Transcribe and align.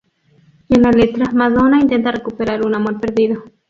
En 0.69 0.81
la 0.81 0.89
letra, 0.89 1.29
Madonna 1.31 1.79
intenta 1.79 2.11
recuperar 2.11 2.65
un 2.65 2.73
amor 2.73 2.99
perdido. 2.99 3.43